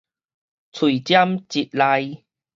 [0.03, 0.07] 喙尖
[1.47, 2.25] 舌利